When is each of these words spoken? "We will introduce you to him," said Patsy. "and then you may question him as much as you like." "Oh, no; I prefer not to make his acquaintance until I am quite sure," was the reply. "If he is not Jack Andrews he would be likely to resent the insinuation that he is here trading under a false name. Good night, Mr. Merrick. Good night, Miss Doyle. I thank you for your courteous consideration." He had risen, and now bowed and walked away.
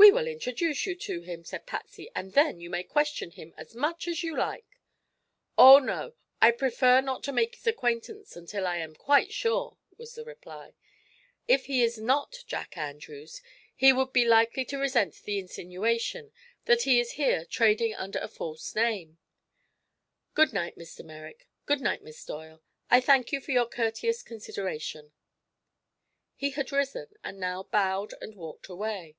"We 0.00 0.12
will 0.12 0.28
introduce 0.28 0.86
you 0.86 0.94
to 0.94 1.20
him," 1.20 1.44
said 1.44 1.66
Patsy. 1.66 2.10
"and 2.14 2.32
then 2.32 2.60
you 2.60 2.70
may 2.70 2.82
question 2.82 3.32
him 3.32 3.52
as 3.58 3.74
much 3.74 4.08
as 4.08 4.22
you 4.22 4.34
like." 4.34 4.64
"Oh, 5.58 5.78
no; 5.80 6.14
I 6.40 6.50
prefer 6.50 7.02
not 7.02 7.22
to 7.24 7.32
make 7.32 7.56
his 7.56 7.66
acquaintance 7.66 8.34
until 8.34 8.66
I 8.66 8.78
am 8.78 8.94
quite 8.94 9.34
sure," 9.34 9.76
was 9.98 10.14
the 10.14 10.24
reply. 10.24 10.72
"If 11.46 11.66
he 11.66 11.82
is 11.82 11.98
not 11.98 12.42
Jack 12.46 12.78
Andrews 12.78 13.42
he 13.76 13.92
would 13.92 14.14
be 14.14 14.24
likely 14.24 14.64
to 14.66 14.78
resent 14.78 15.14
the 15.24 15.38
insinuation 15.38 16.32
that 16.64 16.82
he 16.82 16.98
is 16.98 17.12
here 17.12 17.44
trading 17.44 17.94
under 17.94 18.18
a 18.20 18.28
false 18.28 18.74
name. 18.74 19.18
Good 20.32 20.54
night, 20.54 20.78
Mr. 20.78 21.04
Merrick. 21.04 21.48
Good 21.66 21.82
night, 21.82 22.02
Miss 22.02 22.24
Doyle. 22.24 22.62
I 22.88 23.02
thank 23.02 23.30
you 23.30 23.42
for 23.42 23.52
your 23.52 23.66
courteous 23.68 24.22
consideration." 24.22 25.12
He 26.34 26.50
had 26.50 26.72
risen, 26.72 27.08
and 27.22 27.38
now 27.38 27.64
bowed 27.64 28.14
and 28.22 28.34
walked 28.36 28.68
away. 28.68 29.16